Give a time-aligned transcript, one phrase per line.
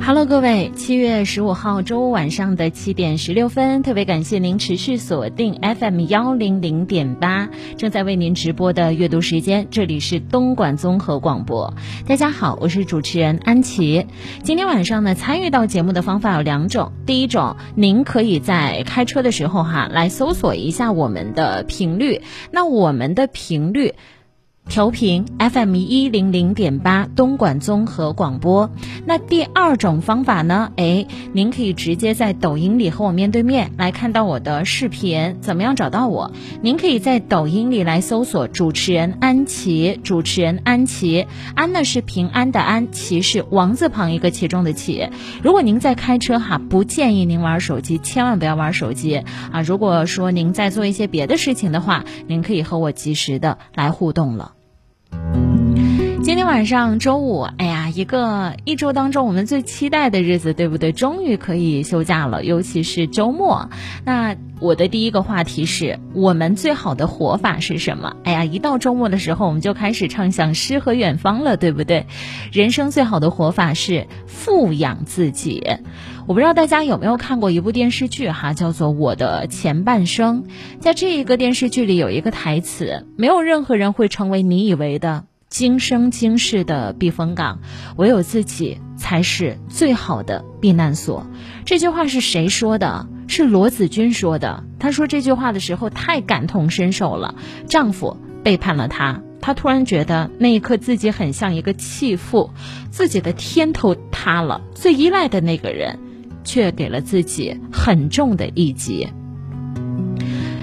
[0.00, 11.72] Hello，各位，七月十五号周五晚上的七点十六分，特别感谢您持续锁定 FM 幺零零点八，正在为您直播的阅读时间，这里是东莞综合广播。
[12.06, 14.06] 大家好，我是主持人安琪。
[14.42, 22.20] 今天晚上呢，参与到节目的方法有两种，第一种，您可以在开车的时候哈，来搜索一下我们的频率，
[22.50, 23.94] 那我们的频率。
[24.74, 28.68] 调频 FM 一零零点八，东莞综合广播。
[29.06, 30.72] 那第二种方法呢？
[30.76, 35.36] 哎，您可以直接在抖音里和我面对面来看到我的视频。
[35.40, 36.32] 怎么样找到我？
[36.60, 41.24] 您可以在抖音里来搜索主持人安琪，主持人安琪，
[41.54, 45.08] 安呢是平安的安，琪是王字旁一个其中的琪。
[45.40, 49.18] 如果您在开车哈，不建议您玩手机，千万不要玩手机
[49.52, 49.62] 啊！
[49.62, 54.53] 如果说您在做一些别的事情的话，您可以和我及时的来互动了。
[56.44, 60.92] 今天晚上周五，哎呀，一个一周当中我们最期待的日子，对不对？
[60.92, 63.70] 终于可以休假了，尤其是周末。
[64.04, 68.14] 那我的第一个话题是我们最好的活法是什么？
[68.24, 72.04] 哎呀，一到周末的时候，我们就开始畅想诗和远方了，对不对？
[72.52, 75.66] 人生最好的活法是富养自己。
[76.26, 80.42] 我不知道大家有没有看过一部电视剧哈，叫做《我的前半生》。
[80.78, 85.24] 在这一个电视剧里有一个台词：没有任何人会成为你以为的。
[85.54, 87.60] 今生今世的避风港，
[87.94, 91.28] 唯有自己才是最好的避难所。
[91.64, 93.06] 这句话是谁说的？
[93.28, 94.64] 是罗子君说的。
[94.80, 97.36] 她说这句话的时候太感同身受了。
[97.68, 102.50] 丈夫背叛了她，她突然觉得那一刻自己很像一个弃妇，
[102.90, 104.60] 自己的天都塌了。
[104.74, 106.00] 最依赖的那个人，
[106.42, 109.08] 却给了自己很重的一击。